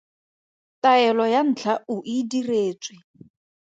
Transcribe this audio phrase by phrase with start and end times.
[0.81, 2.95] Taelo ya ntlha o e diretswe.